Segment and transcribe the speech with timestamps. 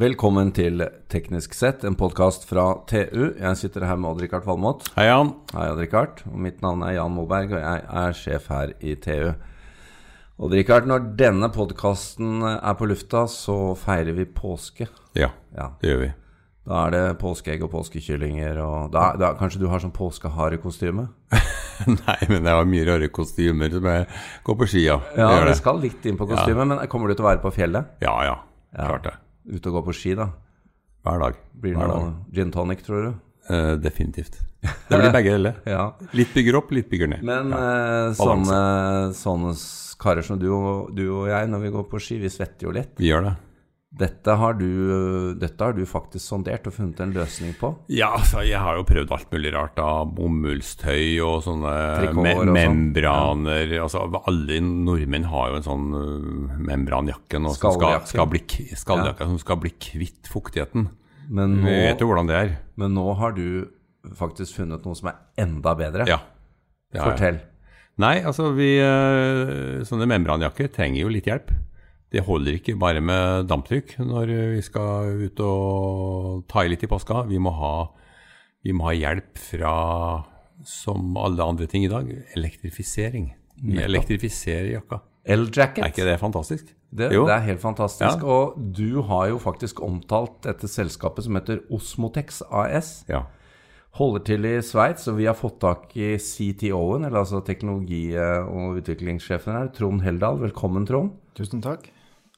[0.00, 0.80] Velkommen til
[1.12, 3.34] Teknisk sett, en podkast fra TU.
[3.36, 4.86] Jeg sitter her med Odd-Rikard Valmot.
[4.94, 5.34] Hei, Jan.
[5.52, 6.22] Hei, Odd-Rikard.
[6.40, 9.34] Mitt navn er Jan Moberg, og jeg er sjef her i TU.
[10.40, 14.88] Odd-Rikard, når denne podkasten er på lufta, så feirer vi påske.
[15.20, 16.10] Ja, Ja, det gjør vi.
[16.70, 21.10] Da er det påskeegg og påskekyllinger og da, da, Kanskje du har sånn påskeharekostyme?
[22.06, 24.08] Nei, men jeg har mye rare kostymer som jeg
[24.48, 25.10] går på ski av.
[25.12, 27.98] Ja, det skal litt inn på kostymet, men kommer du til å være på fjellet?
[28.00, 28.38] Ja, ja.
[28.72, 28.86] Ja.
[28.86, 29.20] Klart det.
[29.50, 30.30] Ute og gå på ski, da?
[31.06, 31.40] Hver dag.
[31.58, 32.22] Blir det Hver noe dag.
[32.36, 33.10] gin tonic, tror du?
[33.50, 34.38] Uh, definitivt.
[34.60, 35.60] Det blir begge deler.
[35.74, 35.84] Ja.
[36.14, 37.24] Litt bygger opp, litt bygger ned.
[37.26, 37.60] Men ja.
[37.60, 38.58] eh, sånne,
[39.16, 39.54] sånne
[40.00, 42.74] karer som du og, du og jeg, når vi går på ski, vi svetter jo
[42.76, 42.92] litt.
[43.00, 43.34] Vi gjør det.
[43.90, 47.72] Dette har du, dette har du faktisk sondert og funnet en løsning på.
[47.90, 49.74] Ja, altså, jeg har jo prøvd alt mulig rart.
[49.74, 51.72] da Bomullstøy og sånne
[52.14, 52.52] me og membraner.
[52.54, 53.74] membraner.
[53.82, 58.44] Altså, alle nordmenn har jo en sånn uh, membranjakke nå som skal, skal bli,
[58.78, 59.32] skalljakke, ja.
[59.32, 60.86] som skal bli kvitt fuktigheten.
[61.30, 62.56] Men nå, vet jo hvordan det er.
[62.78, 63.66] men nå har du
[64.16, 66.06] faktisk funnet noe som er enda bedre.
[66.10, 66.22] Ja.
[66.94, 67.42] Fortell.
[68.00, 71.50] Nei, altså vi eh, Sånne membranjakker trenger jo litt hjelp.
[72.10, 76.90] Det holder ikke bare med damptrykk når vi skal ut og ta i litt i
[76.90, 77.22] påska.
[77.28, 77.74] Vi må ha,
[78.66, 79.74] vi må ha hjelp fra,
[80.66, 83.30] som alle andre ting i dag, elektrifisering.
[83.60, 85.04] Vi elektrifiserer jakka.
[85.30, 85.84] L-jacket.
[85.84, 86.72] Er ikke det fantastisk?
[86.90, 88.24] Det, det er helt fantastisk.
[88.24, 88.26] Ja.
[88.26, 93.04] Og du har jo faktisk omtalt dette selskapet som heter Osmotex AS.
[93.10, 93.28] Ja.
[94.00, 98.80] Holder til i Sveits, og vi har fått tak i CTO-en, eller altså teknologi- og
[98.80, 100.42] utviklingssjefen her, Trond Heldal.
[100.42, 101.14] Velkommen, Trond.
[101.38, 101.90] Tusen takk.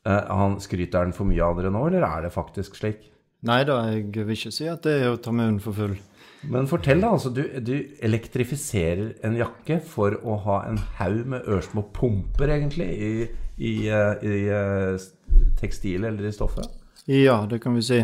[0.07, 3.09] Eh, han Skryter han for mye av dere nå, eller er det faktisk slik?
[3.47, 5.97] Nei da, jeg vil ikke si at det er å ta munnen for full.
[6.51, 7.13] Men fortell, da.
[7.15, 12.89] altså Du, du elektrifiserer en jakke for å ha en haug med ørsmå pumper, egentlig,
[12.91, 13.11] i,
[13.59, 15.09] i, i, i eh,
[15.61, 16.67] tekstilet eller i stoffet?
[17.11, 18.01] Ja, det kan vi si.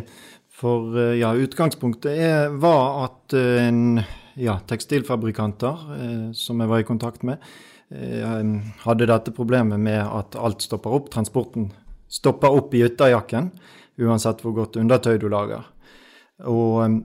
[0.58, 4.04] For eh, ja, utgangspunktet er, var at eh, en
[4.38, 7.42] ja, tekstilfabrikanter eh, som jeg var i kontakt med,
[7.94, 8.42] eh,
[8.86, 11.10] hadde dette problemet med at alt stopper opp.
[11.14, 11.72] Transporten
[12.08, 13.50] stopper opp i ytterjakken,
[14.00, 15.64] uansett hvor godt undertøy du lager.
[16.46, 16.98] Og eh,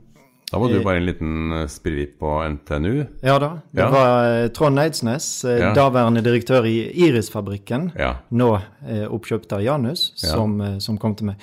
[0.54, 3.06] Da var du bare en liten eh, på NTNU.
[3.24, 3.90] ja da, det Ja.
[3.90, 5.74] var eh, Trond Eidsnes, eh, Ja.
[5.74, 8.16] daværende direktør i Iris-fabrikken, Ja.
[8.32, 10.30] nå eh, oppkjøpt av Janus, Ja.
[10.36, 11.36] som, eh, som kom til meg.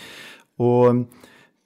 [0.60, 1.06] Og um,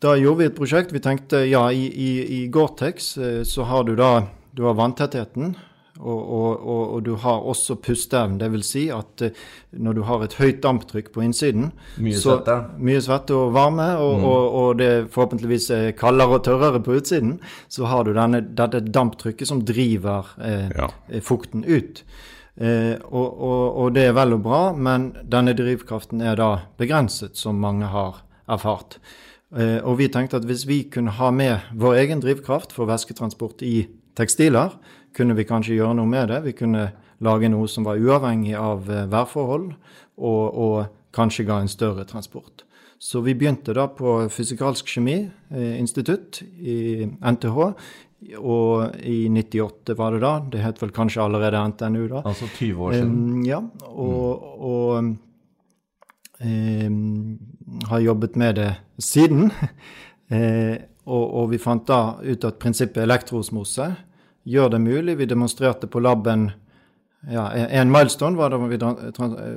[0.00, 0.92] da gjorde vi et prosjekt.
[0.92, 5.56] Vi tenkte ja, i, i, i Gore-Tex eh, så har du da du har vanntettheten.
[6.00, 8.38] Og, og, og, og du har også pusteevnen.
[8.40, 9.30] Det vil si at eh,
[9.78, 11.68] når du har et høyt damptrykk på innsiden
[12.02, 12.56] Mye så- svette.
[12.82, 17.36] Mye svette og varme, og, og, det forhåpentligvis er kaldere og tørrere på utsiden,
[17.70, 20.88] så har du denne, dette damptrykket som driver eh, Ja.
[21.08, 22.02] eh, fukten ut.
[22.58, 27.86] Eh, og det er vel og bra, men denne drivkraften er da begrenset, som mange
[27.90, 28.98] har erfart.
[29.54, 33.62] Eh, og vi tenkte at hvis vi kunne ha med vår egen drivkraft for væsketransport
[33.62, 33.86] i
[34.18, 34.74] tekstiler,
[35.14, 36.42] kunne vi kanskje gjøre noe med det.
[36.48, 36.88] Vi kunne
[37.24, 39.72] lage noe som var uavhengig av eh, værforhold,
[40.18, 40.76] og, og
[41.14, 42.64] kanskje ga en større transport.
[42.98, 45.18] Så vi begynte da på Fysikalsk kjemi
[45.52, 47.58] eh, i NTH,
[48.40, 50.32] og i 98 var det da.
[50.52, 52.22] Det het vel kanskje allerede NTNU da.
[52.24, 53.12] Altså 20 år siden.
[53.12, 53.60] Um, ja,
[53.90, 55.04] og, og
[56.40, 57.38] um,
[57.90, 59.52] har jobbet med det siden.
[60.32, 60.74] uh,
[61.12, 63.90] og, og vi fant da ut at prinsippet elektroosmose
[64.46, 65.16] gjør det mulig.
[65.18, 66.52] Vi demonstrerte på laben
[67.30, 68.76] ja, en- milestone var da vi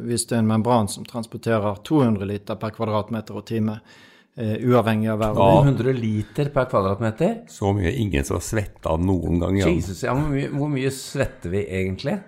[0.08, 3.80] viste en membran som transporterer 200 liter per kvadratmeter og time,
[4.38, 5.30] Uh, uavhengig av vær.
[5.34, 7.32] og 200 liter per kvadratmeter?
[7.50, 9.56] Så mye ingen som har svetta noen gang.
[9.58, 12.20] Ja, Jesus, ja, hvor, mye, hvor mye svetter vi egentlig?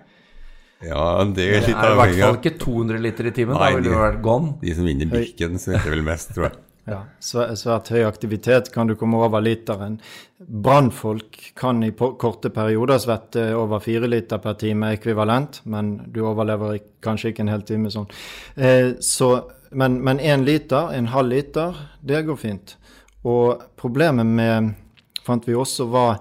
[0.82, 3.30] ja det er litt avhengig av Det er i hvert fall ikke 200 liter i
[3.36, 3.54] timen.
[3.54, 4.50] Nei, da ville du vært gone.
[4.60, 6.58] de som vinner Birken, svetter vel mest, tror jeg.
[6.90, 10.00] Ja, svæ- svært høy aktivitet kan du komme over literen.
[10.40, 16.80] Brannfolk kan i korte perioder svette over fire liter per time ekvivalent, men du overlever
[17.04, 18.08] kanskje ikke en hel time sånn.
[18.56, 19.30] Eh, så,
[19.70, 22.76] men én liter, en halv liter, det går fint.
[23.24, 24.72] Og problemet med,
[25.22, 26.18] fant vi også, var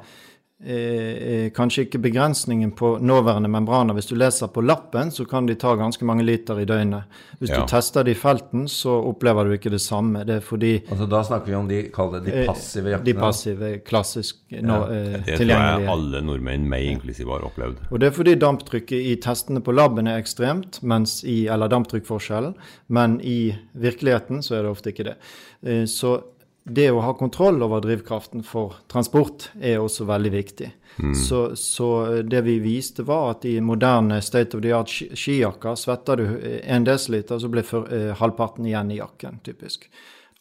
[1.56, 3.94] kanskje ikke begrensningen på nåværende membraner.
[3.96, 7.04] Hvis du leser på lappen, så kan de ta ganske mange liter i døgnet.
[7.40, 7.62] Hvis Ja.
[7.62, 10.26] du tester det i felten, så opplever du ikke det samme.
[10.26, 13.06] Det er fordi Altså, da snakker vi om de, det de eh, passive jaktene?
[13.06, 17.78] De passive, klassisk nå, eh, Det tror jeg alle nordmenn, meg inklusiv, har opplevd.
[17.92, 22.54] Og det er fordi damptrykket i testene på laben er ekstremt, mens i, eller damptrykkforskjellen,
[22.90, 25.16] men i virkeligheten så er det ofte ikke det.
[25.64, 26.22] Eh, Så
[26.70, 30.70] det å ha kontroll over drivkraften for transport er også veldig viktig.
[31.16, 36.20] Så, så det vi viste, var at i moderne state of the art skijakker svetter
[36.20, 36.26] du
[36.64, 39.90] en desiliter, så blir for, eh, halvparten igjen i jakken, typisk.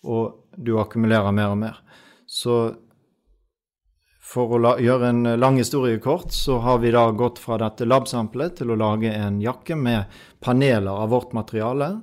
[0.02, 1.78] og du akkumulerer mer og mer.
[2.26, 2.76] Så
[4.22, 7.86] for å la, gjøre en lang historie kort, så har vi da gått fra dette
[7.88, 11.96] lab-sampelet til å lage en jakke med paneler av vårt materiale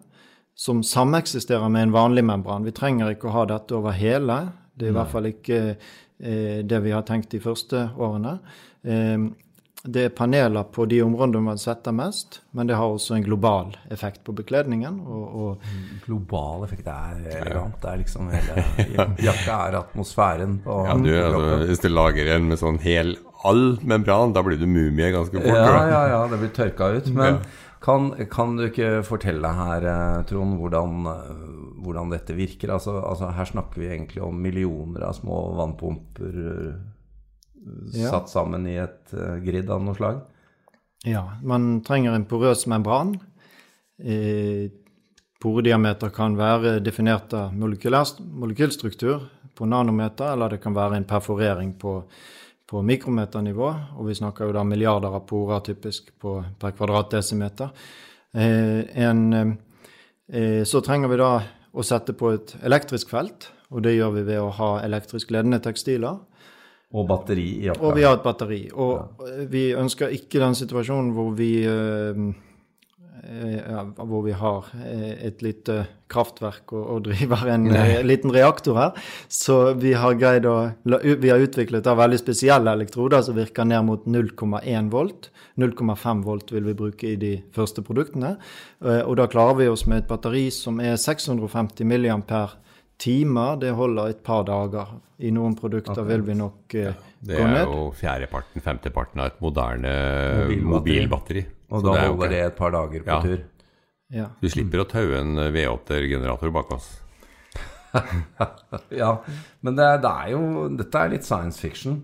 [0.55, 2.63] som sameksisterer med en vanlig membran.
[2.63, 4.39] Vi trenger ikke å ha dette over hele.
[4.73, 8.37] Det er i hvert fall ikke eh, det vi har tenkt de første årene.
[8.87, 9.25] Eh,
[9.85, 13.75] det er paneler på de områdene man setter mest, men det har også en global
[13.93, 14.97] effekt på bekledningen.
[15.05, 15.67] Og, og
[16.07, 17.77] global effekt er elegant.
[17.83, 18.65] Det er liksom hele
[19.27, 23.13] Jakka er atmosfæren på ja, du, altså, Hvis du lager en med sånn hel
[23.45, 25.53] all membran, da blir du mumie ganske fort.
[25.53, 27.11] Ja, ja, ja, det blir tørka ut.
[27.13, 27.43] Men
[27.85, 31.05] kan, kan, du ikke fortelle her, eh, Trond, hvordan,
[31.85, 32.73] hvordan dette virker?
[32.73, 36.39] Altså, altså, her snakker vi egentlig om millioner av små vannpumper
[37.93, 38.09] ja.
[38.09, 39.13] satt sammen i et
[39.45, 40.23] grid av noe slag?
[41.05, 43.13] Ja, man trenger en porøs membran.
[44.01, 44.71] Eh,
[45.41, 51.99] porediameter kan være definert av molekylstruktur på nanometer, eller det kan være en perforering på,
[52.69, 53.69] på mikrometernivå.
[53.97, 57.73] Og vi snakker jo da milliarder av porer typisk på, per kvadratdesimeter.
[58.35, 59.57] Eh, en,
[60.31, 61.33] eh, så trenger vi da
[61.75, 65.59] å sette på et elektrisk felt, og det gjør vi ved å ha elektrisk ledende
[65.63, 66.17] tekstiler.
[66.95, 67.83] Og batteri i jakka.
[67.83, 68.61] Og vi har et batteri.
[68.71, 69.45] Og ja.
[69.51, 72.13] vi ønsker ikke den situasjonen hvor vi ja,
[73.97, 78.01] hvor vi har eh, et lite kraftverk og, og driver en Nei.
[78.05, 78.99] liten reaktor her.
[79.31, 80.55] Så vi har å
[80.85, 85.31] Vi har utviklet veldig spesielle elektroder som virker ned mot 0,1 volt.
[85.57, 88.35] 0,5 volt vil vi bruke i de første produktene.
[88.81, 92.59] Og da klarer vi oss med et batteri som er 650 milliampere
[93.01, 94.95] timer, det holder et par dager.
[95.23, 96.09] I noen produkter okay.
[96.09, 96.89] vil vi nok uh,
[97.23, 97.55] gå ned.
[97.55, 100.65] Det er jo fjerdeparten, femteparten av et moderne mobilbatteri.
[100.73, 101.45] mobilbatteri.
[101.71, 103.21] Og da det holder det et par dager på ja.
[103.23, 103.45] tur.
[104.15, 104.27] Ja.
[104.41, 106.91] Du slipper å taue en V8-generator bak oss.
[109.01, 109.11] ja,
[109.63, 112.01] men det, det, er jo Dette er litt science fiction.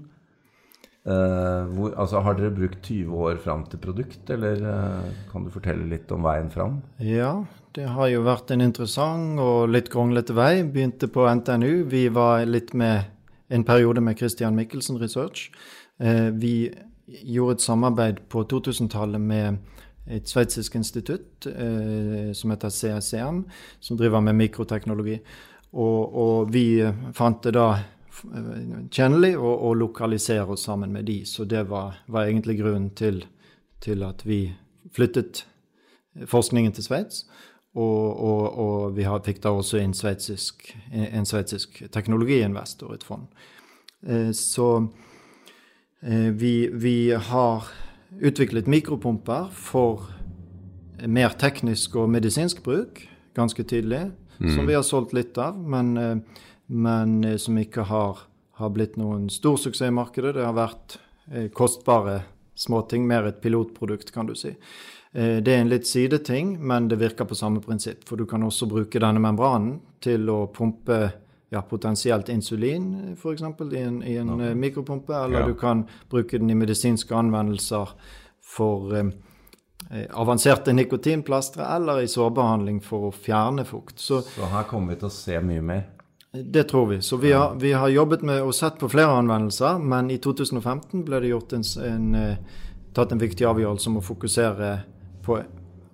[1.01, 5.49] Uh, hvor, altså, har dere brukt 20 år fram til produkt, eller uh, kan du
[5.49, 6.75] fortelle litt om veien fram?
[7.01, 7.39] Ja,
[7.73, 10.61] det har jo vært en interessant og litt kronglete vei.
[10.61, 11.87] Begynte på NTNU.
[11.89, 13.09] Vi var litt med
[13.49, 15.49] en periode med Christian Michelsen Research.
[15.97, 16.69] Uh, vi
[17.25, 19.57] gjorde et samarbeid på 2000-tallet med
[20.11, 23.41] et sveitsisk institutt som heter CSCM,
[23.83, 25.17] som driver med mikroteknologi.
[25.71, 26.81] Og, og vi
[27.15, 27.67] fant det da
[28.91, 31.21] tjenlig og, lokalisere oss sammen med de.
[31.25, 33.23] Så det var, var egentlig grunnen til,
[33.81, 34.53] til, at vi
[34.93, 35.45] flyttet
[36.27, 37.25] forskningen til Sveits.
[37.73, 43.29] Og, og, og, vi fikk da også en sveitsisk, en sveitsisk teknologiinvestor, et fond.
[44.03, 44.87] Eh, så
[46.03, 47.69] eh, vi, vi har
[48.19, 50.09] utviklet mikropumper for
[51.07, 54.09] mer teknisk og medisinsk bruk, ganske tydelig,
[54.39, 54.51] mm.
[54.55, 55.55] som vi har solgt litt av.
[55.55, 56.41] Men eh,
[56.71, 58.25] men eh, som ikke har,
[58.59, 60.35] har, blitt noen stor suksess i markedet.
[60.37, 60.97] Det har vært
[61.31, 62.21] eh, kostbare
[62.55, 64.53] småting, mer et pilotprodukt, kan du si.
[65.11, 68.05] Eh, det er en litt sideting, men det virker på samme prinsipp.
[68.07, 71.01] For du kan også bruke denne membranen til å pumpe
[71.51, 73.43] ja, potensielt insulin, f.eks.
[73.43, 74.55] i en, i en okay.
[74.55, 75.15] mikropumpe.
[75.25, 75.47] Eller ja.
[75.51, 77.91] du kan bruke den i medisinske anvendelser
[78.39, 79.11] for eh,
[80.15, 83.99] avanserte nikotinplastre, eller i sårbehandling for å fjerne fukt.
[83.99, 85.89] Så, Så her kommer vi til å se mye mer?
[86.31, 87.01] Det tror vi.
[87.01, 91.03] Så vi har, vi har, jobbet med og sett på flere anvendelser, men i 2015
[91.07, 92.61] ble det gjort en, en, eh,
[92.95, 94.69] tatt en viktig avgjørelse om å fokusere
[95.25, 95.41] på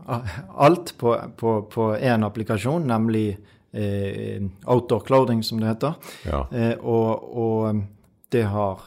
[0.08, 3.38] alt på én applikasjon, nemlig
[3.72, 5.94] eh, outdoor clothing, som det heter.
[6.25, 6.48] Ja.
[6.51, 7.82] Eh, og, og,
[8.29, 8.82] det har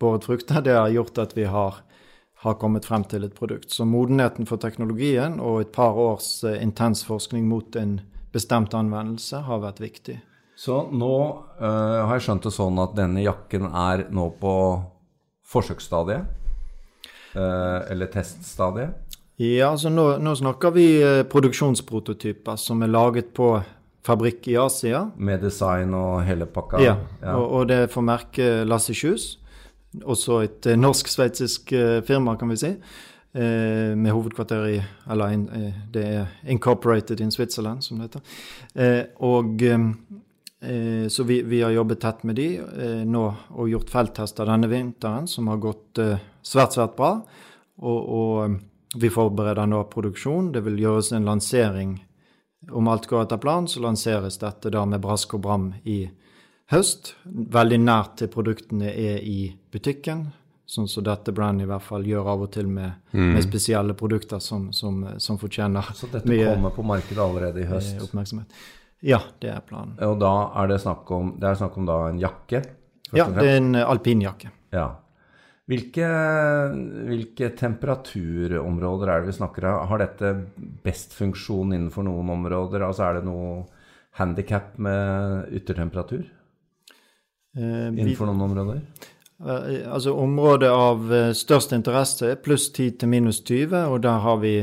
[0.00, 0.62] båret frukter.
[0.62, 1.76] Det har gjort at vi har,
[2.42, 3.70] har, kommet frem til et produkt.
[3.70, 8.00] Så modenheten for teknologien og et par års eh, intens forskning mot en
[8.34, 10.18] bestemt anvendelse har vært viktig.
[10.56, 11.14] Så nå
[11.58, 14.54] uh, har jeg skjønt det sånn at denne jakken er nå på
[15.50, 16.28] forsøksstadiet?
[17.34, 19.16] Uh, eller teststadiet?
[19.42, 23.56] Ja, altså nå, nå snakker vi uh, produksjonsprototyper som er laget på
[24.06, 25.08] fabrikk i Asia.
[25.16, 26.82] Med design og hele pakka?
[26.82, 27.34] Ja, ja.
[27.34, 29.32] Og, og, det får merke Lasse Kjus.
[30.04, 31.70] Også et norsk-sveitsisk
[32.06, 32.70] firma, kan vi si.
[33.34, 34.80] med hovedkvarter i
[35.10, 35.44] Eller in,
[35.94, 39.08] det er Incorporated in Switzerland, som det heter.
[39.22, 40.24] og Eh,
[41.08, 45.26] så vi, vi, har jobbet tett med de eh, nå og gjort felttester denne vinteren
[45.28, 47.16] som har gått eh, svært, svært bra.
[47.82, 48.60] Og, og,
[48.94, 50.52] vi forbereder nå produksjon.
[50.54, 51.96] Det vil gjøres en lansering.
[52.70, 56.04] Om alt går etter planen, så lanseres dette da med brask og bram i
[56.70, 57.16] høst.
[57.26, 60.28] Veldig nært til produktene er i butikken.
[60.64, 63.34] Sånn som dette brandet i hvert fall gjør av og til med, mm.
[63.34, 67.98] med spesielle produkter som, som, som fortjener Så dette kommer på markedet allerede i høst?
[68.06, 68.62] Oppmerksomhet.
[69.04, 69.94] Ja, det er planen.
[70.06, 70.32] Og da
[70.62, 72.62] er det snakk om, det er snakk om da en jakke?
[73.14, 74.48] Ja, det er en alpinjakke.
[74.74, 74.86] Ja.
[75.68, 76.08] Hvilke,
[77.08, 79.86] hvilke temperaturområder er det vi snakker om?
[79.88, 80.32] Har dette
[80.84, 82.84] best funksjon innenfor noen områder?
[82.84, 83.64] Altså Er det noe
[84.20, 86.24] handikap med yttertemperatur
[87.56, 88.80] Eh, vi, innenfor noen områder?
[89.46, 94.18] eh, altså området av eh, størst interesse er pluss 10 til minus 20, og der
[94.24, 94.54] har vi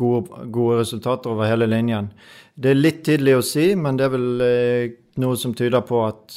[0.00, 2.10] gode, gode resultater over hele linjen.
[2.54, 6.02] Det er litt tidlig å si, men det er vel eh, noe som tyder på
[6.06, 6.36] at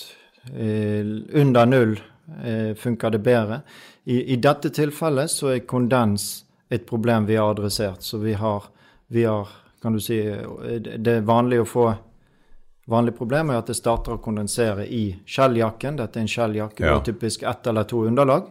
[0.53, 1.03] eh,
[1.41, 1.97] under null
[2.43, 3.61] eh, funker det bedre.
[4.05, 6.43] I, I dette tilfellet så er kondens
[6.73, 8.03] et problem vi har adressert.
[8.03, 8.63] Så vi har,
[9.07, 9.47] vi har
[9.83, 11.93] kan du si, eh, Det er vanlig å få
[12.91, 15.95] Vanlig problem er at det starter å kondensere i skjelljakken.
[16.01, 16.97] Dette er en skjelljakke, Ja.
[16.99, 18.49] typisk ett eller to underlag.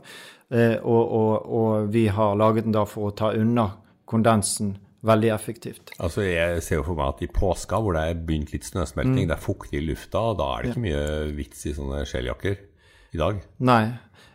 [0.49, 3.67] Eh, og, og, og vi har laget den da for å ta unna
[4.09, 4.71] kondensen
[5.05, 5.91] veldig effektivt.
[5.99, 8.71] Altså Jeg ser jo for meg at i påska, hvor det er begynt litt Mm.
[8.71, 12.57] snøsmelting, det er fuktig i lufta, da er det ikke mye vits i sånne skjelljakker
[13.15, 13.41] i dag.
[13.61, 13.83] Nei.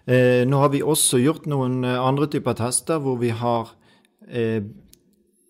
[0.08, 3.72] Eh, nå har vi også gjort noen eh, andre typer tester hvor vi har
[4.30, 4.62] eh,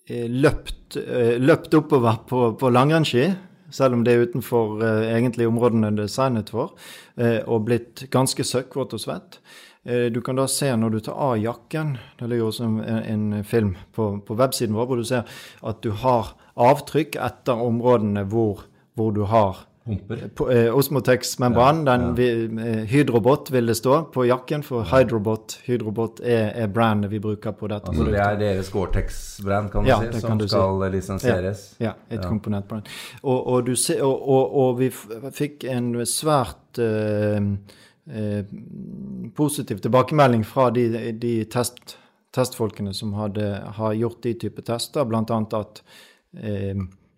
[0.09, 3.35] eh, løpt, eh, løpt oppover på, på langrennsski,
[3.69, 6.73] selv om det er utenfor eh, egentlig områdene det er designet for,
[7.47, 9.39] og blitt ganske søkkvåt og svett.
[9.87, 13.43] Eh, du kan da se når du tar av jakken, det ligger også en, en
[13.47, 18.65] film på, på websiden vår, hvor du ser at du har avtrykk etter områdene hvor,
[18.97, 20.25] hvor du har Humper?
[20.35, 22.19] på, eh, Osmotex-membran, den
[22.59, 27.55] eh, Hydrobot vil det stå på jakken, for Hydrobot, Hydrobot er, er brandet vi bruker
[27.55, 30.51] på dette Altså det er deres Gore-Tex-brand, kan du Ja, si, som du si.
[30.51, 31.65] skal lisensieres?
[31.79, 32.91] Ja, et komponentbrand.
[33.23, 33.71] Og, og,
[34.03, 34.91] og, og, vi
[35.31, 37.39] fikk en svært eh,
[38.09, 38.45] eh,
[39.35, 41.97] positiv tilbakemelding fra de, de test,
[42.35, 43.47] testfolkene som hadde,
[43.79, 45.83] har gjort de type tester, annet at
[46.41, 46.77] eh,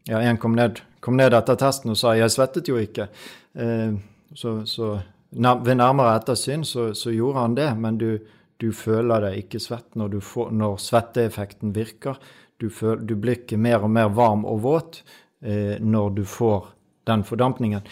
[0.10, 3.10] ja, en kom ned, kom ned etter testen og sa 'jeg svettet jo ikke'.
[3.56, 3.94] Eh,
[4.36, 5.00] så, så
[5.32, 8.20] ved nærmere ettersyn så, så gjorde han det, men du,
[8.58, 12.18] du føler deg ikke svett når, får, når svetteeffekten virker.
[12.60, 15.04] Du, føl, du blir ikke mer og mer varm og våt
[15.42, 16.74] eh, når du får
[17.08, 17.86] den fordampningen.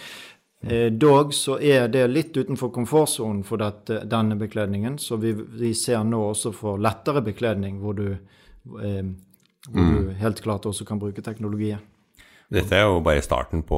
[0.66, 5.74] Eh, dog så er det litt utenfor komfortsonen for dette, denne bekledningen, så vi, vi
[5.78, 8.08] ser nå også for lettere bekledning, hvor du,
[8.82, 9.04] eh,
[9.70, 11.80] hvor du helt klart også kan bruke teknologien.
[12.50, 13.78] Dette er jo bare starten på,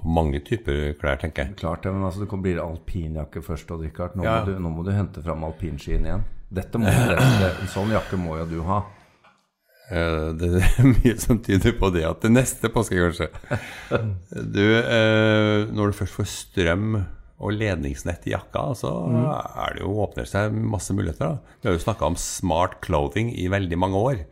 [0.00, 1.56] på mange typer klær, tenker jeg.
[1.60, 4.16] Klart det, men altså det blir alpinjakke først, Odd Rikard.
[4.18, 4.40] Nå, Ja.
[4.40, 6.24] må du- nå må du hente fram alpinskiene igjen.
[6.50, 8.82] Dette må du, en sånn jakke må jo du ha.
[9.90, 13.28] Eh, Det er mye som tyder på det at det neste påske, kanskje.
[14.56, 16.98] Du, eh, når du først får strøm
[17.38, 18.90] og ledningsnett i jakka, så
[19.62, 21.36] er det jo, åpner det seg masse muligheter.
[21.36, 21.54] da.
[21.62, 24.24] Vi har jo snakka om smart clothing i veldig mange år.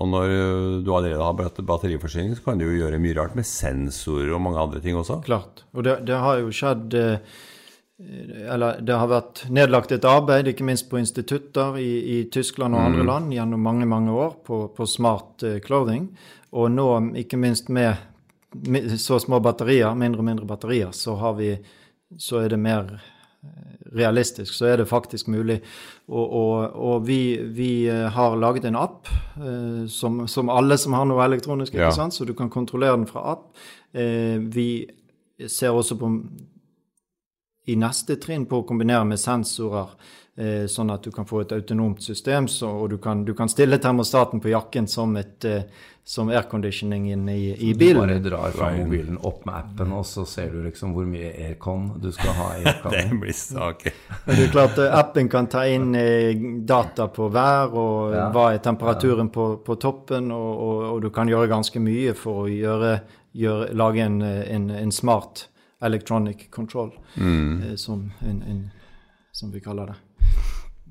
[0.00, 0.34] Og når
[0.84, 4.40] du allerede har batt- batteriforsyning, så kan du jo gjøre mye rart med sensorer og
[4.44, 5.18] mange andre ting også.
[5.24, 5.64] Klart.
[5.72, 7.40] Og det, det har jo skjedd eh,
[8.00, 12.80] Eller det har vært nedlagt et arbeid, ikke minst på institutter i, i Tyskland og
[12.80, 16.06] andre land gjennom mange mange år på, på smart eh, clothing.
[16.56, 16.86] Og nå,
[17.20, 18.00] ikke minst med
[18.98, 21.52] så små batterier, mindre og mindre batterier, så, har vi,
[22.18, 24.54] så er det mer eh, realistisk.
[24.56, 25.60] Så er det faktisk mulig.
[26.08, 27.20] Og, og, og vi,
[27.54, 31.92] vi eh, har laget en app, eh, som, som alle som har noe elektronisk, ikke
[31.92, 32.08] Ja.
[32.10, 33.52] så du kan kontrollere den fra app.
[33.92, 34.70] Eh, vi
[35.48, 36.08] ser også på
[37.68, 39.92] i neste trinn på å kombinere med sensorer,
[40.36, 43.50] eh, sånn at du kan få et autonomt system, så, og du kan, du kan
[43.52, 45.66] stille termostaten på jakken som, et, eh,
[46.04, 48.00] som airconditioning i, i, bilen.
[48.00, 51.34] Du bare drar fra mobilen opp med appen, og så ser du liksom hvor mye
[51.50, 52.64] aircon du skal ha i.
[52.96, 54.00] Det blir saker.
[54.24, 56.32] Men det er klart eh, Appen kan ta inn eh,
[56.66, 58.26] data på vær, og Ja.
[58.32, 62.46] hva er temperaturen på, på toppen, og, og, og du kan gjøre ganske mye for
[62.46, 62.96] å gjøre,
[63.36, 65.49] gjøre, lage en, eh, en, en smart
[65.82, 68.70] electronic control, eh, som, en, en,
[69.32, 69.98] som vi kaller det.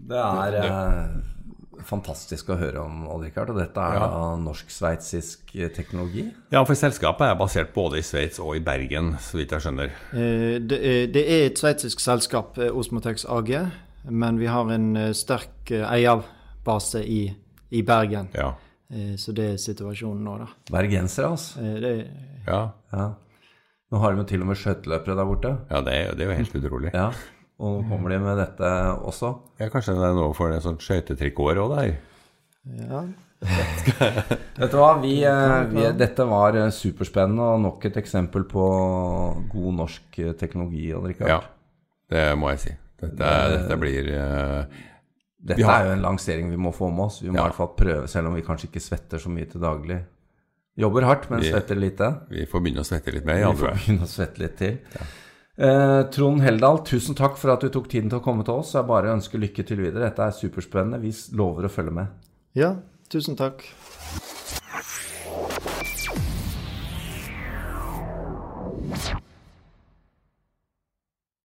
[0.10, 4.36] Det er eh, fantastisk å høre om, Odd Rikard, og dette er Ja.
[4.42, 6.26] norsk-sveitsisk eh, teknologi.
[6.52, 9.92] Ja, for selskapet er basert både i Sveits og i Bergen, så vidt jeg skjønner.
[10.14, 13.54] Eh, Det det er et sveitsisk selskap, eh, Osmotex AG,
[14.10, 17.36] men vi har en sterk eierbase i,
[17.72, 18.30] i Bergen.
[18.34, 18.54] Ja.
[18.92, 20.48] Eh, Så det er situasjonen nå, da.
[20.72, 21.60] Bergensere, altså.
[21.60, 22.08] Eh, Det,
[22.48, 23.14] Ja, Ja.
[23.90, 25.52] Nå har de jo til og med skøyteløpere der borte.
[25.72, 26.92] ja det, er, det er jo helt utrolig.
[26.94, 27.08] Ja.
[27.60, 28.68] Og nå kommer de med dette
[29.10, 29.34] også.
[29.60, 31.96] Ja, Kanskje det er noe for en sånn skøytetrikot òg der?
[32.86, 33.02] ja.
[34.60, 38.66] Vet du hva, vi, eh, vi, dette var eh, superspennende og nok et eksempel på
[39.54, 40.90] god norsk eh, teknologi.
[40.92, 41.30] Rikard.
[41.32, 41.38] Ja,
[42.12, 42.74] det må jeg si.
[43.00, 44.66] Dette, dette blir uh,
[45.40, 47.22] Dette har- er jo en lansering vi må få med oss.
[47.24, 49.64] Vi må i hvert fall prøve, selv om vi kanskje ikke svetter så mye til
[49.64, 50.02] daglig.
[50.80, 52.14] Jobber hardt, men vi, svetter lite.
[52.32, 53.42] Vi får begynne å svette litt mer.
[53.42, 54.78] Ja, vi får begynne å svette litt til.
[54.96, 55.08] Ja.
[55.60, 58.72] Eh, Trond Heldal, tusen takk for at du tok tiden til å komme til oss.
[58.78, 60.08] Jeg bare ønsker lykke til videre.
[60.08, 61.02] Dette er superspennende.
[61.04, 62.30] Vi lover å følge med.
[62.56, 62.78] Ja,
[63.12, 63.68] tusen takk.
[68.90, 69.20] you